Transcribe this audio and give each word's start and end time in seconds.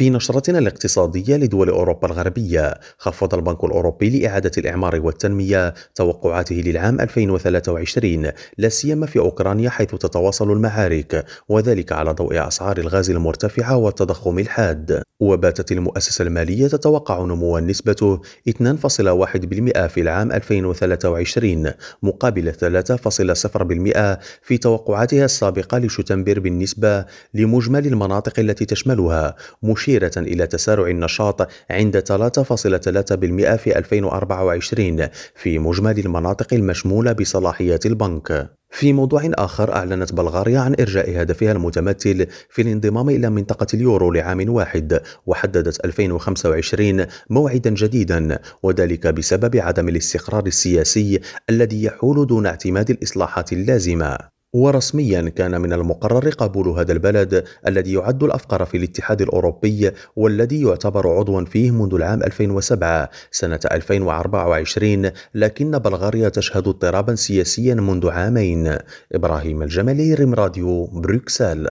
في 0.00 0.10
نشرتنا 0.10 0.58
الاقتصادية 0.58 1.36
لدول 1.36 1.68
أوروبا 1.68 2.08
الغربية، 2.08 2.74
خفض 2.98 3.34
البنك 3.34 3.64
الأوروبي 3.64 4.18
لإعادة 4.18 4.50
الإعمار 4.58 5.00
والتنمية 5.00 5.74
توقعاته 5.94 6.54
للعام 6.56 7.00
2023 7.00 8.30
لا 8.58 8.68
سيما 8.68 9.06
في 9.06 9.18
أوكرانيا 9.18 9.70
حيث 9.70 9.90
تتواصل 9.90 10.52
المعارك 10.52 11.24
وذلك 11.48 11.92
على 11.92 12.12
ضوء 12.12 12.48
أسعار 12.48 12.78
الغاز 12.78 13.10
المرتفعة 13.10 13.76
والتضخم 13.76 14.38
الحاد. 14.38 15.02
وباتت 15.20 15.72
المؤسسة 15.72 16.22
المالية 16.22 16.66
تتوقع 16.66 17.24
نموا 17.24 17.60
نسبته 17.60 18.20
2.1% 18.48 19.86
في 19.86 20.00
العام 20.00 20.32
2023 20.32 21.72
مقابل 22.02 22.52
3.0% 22.52 24.18
في 24.42 24.58
توقعاتها 24.58 25.24
السابقة 25.24 25.78
لشتنبر 25.78 26.38
بالنسبة 26.38 27.04
لمجمل 27.34 27.86
المناطق 27.86 28.38
التي 28.38 28.64
تشملها 28.64 29.36
مشيرة 29.90 30.12
إلى 30.16 30.46
تسارع 30.46 30.86
النشاط 30.86 31.48
عند 31.70 31.98
3.3% 31.98 33.56
في 33.56 33.78
2024 33.78 35.08
في 35.34 35.58
مجمل 35.58 35.98
المناطق 35.98 36.54
المشمولة 36.54 37.12
بصلاحيات 37.12 37.86
البنك. 37.86 38.50
في 38.70 38.92
موضوع 38.92 39.30
آخر 39.34 39.72
أعلنت 39.72 40.12
بلغاريا 40.12 40.60
عن 40.60 40.76
إرجاء 40.80 41.22
هدفها 41.22 41.52
المتمثل 41.52 42.26
في 42.50 42.62
الانضمام 42.62 43.10
إلى 43.10 43.30
منطقة 43.30 43.66
اليورو 43.74 44.12
لعام 44.12 44.50
واحد 44.50 45.00
وحددت 45.26 45.84
2025 45.84 47.06
موعدا 47.30 47.70
جديدا 47.70 48.38
وذلك 48.62 49.06
بسبب 49.06 49.56
عدم 49.56 49.88
الاستقرار 49.88 50.46
السياسي 50.46 51.20
الذي 51.50 51.84
يحول 51.84 52.26
دون 52.26 52.46
اعتماد 52.46 52.90
الإصلاحات 52.90 53.52
اللازمة 53.52 54.39
ورسميا 54.52 55.28
كان 55.28 55.60
من 55.60 55.72
المقرر 55.72 56.28
قبول 56.28 56.68
هذا 56.68 56.92
البلد 56.92 57.44
الذي 57.66 57.92
يعد 57.92 58.22
الأفقر 58.22 58.64
في 58.64 58.76
الاتحاد 58.76 59.22
الأوروبي 59.22 59.90
والذي 60.16 60.62
يعتبر 60.62 61.08
عضوا 61.08 61.44
فيه 61.44 61.70
منذ 61.70 61.94
العام 61.94 62.22
2007 62.22 63.10
سنة 63.30 63.60
2024 63.72 65.10
لكن 65.34 65.70
بلغاريا 65.70 66.28
تشهد 66.28 66.68
اضطرابا 66.68 67.14
سياسيا 67.14 67.74
منذ 67.74 68.10
عامين. 68.10 68.76
إبراهيم 69.12 69.62
الجمالي 69.62 70.14
ريم 70.14 70.34
راديو 70.34 70.86
بروكسل. 70.86 71.68